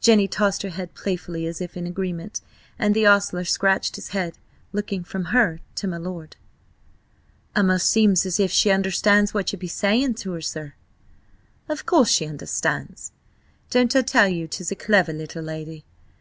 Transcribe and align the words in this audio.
Jenny 0.00 0.28
tossed 0.28 0.62
her 0.62 0.68
head 0.68 0.94
playfully, 0.94 1.44
as 1.44 1.60
if 1.60 1.76
in 1.76 1.88
agreement, 1.88 2.40
and 2.78 2.94
the 2.94 3.04
ostler 3.06 3.42
scratched 3.44 3.96
his 3.96 4.10
head, 4.10 4.38
looking 4.72 5.02
from 5.02 5.24
her 5.34 5.58
to 5.74 5.88
my 5.88 5.96
lord: 5.96 6.36
"A'most 7.56 7.90
seems 7.90 8.24
as 8.24 8.38
if 8.38 8.52
she 8.52 8.70
understands 8.70 9.34
what 9.34 9.52
you 9.52 9.58
be 9.58 9.66
a 9.66 9.68
saying 9.68 10.14
to 10.22 10.30
her, 10.34 10.40
sir!" 10.40 10.74
"Of 11.68 11.84
course 11.84 12.10
she 12.10 12.26
understands! 12.28 13.10
Don't 13.68 13.96
I 13.96 14.02
tell 14.02 14.28
you 14.28 14.46
'tis 14.46 14.70
a 14.70 14.76
clever 14.76 15.12
little 15.12 15.42
lady? 15.42 15.84